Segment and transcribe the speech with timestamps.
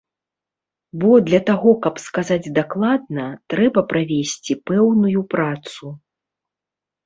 [1.03, 5.97] Бо для таго каб сказаць дакладна, трэба правесці пэўную працу.